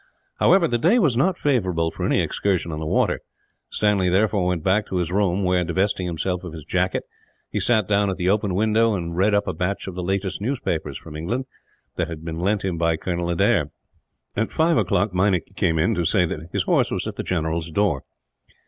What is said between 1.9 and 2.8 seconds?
for an excursion on